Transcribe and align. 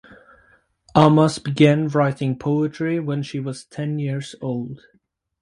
Amas 0.95 1.37
began 1.37 1.87
writing 1.87 2.35
poetry 2.35 2.99
when 2.99 3.21
she 3.21 3.39
was 3.39 3.65
ten 3.65 3.99
years 3.99 4.33
old. 4.41 4.81